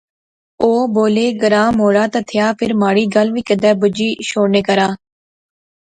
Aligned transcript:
او 0.61 0.71
بولے، 0.93 1.25
گراں 1.41 1.69
موہڑا 1.77 2.05
تے 2.13 2.19
تھیا 2.29 2.45
فیر 2.57 2.71
مہاڑی 2.79 3.05
گل 3.15 3.27
وی 3.33 3.41
کیدے 3.47 3.71
بجی 3.81 4.09
شوڑنے 4.27 4.61
کرا 4.67 4.87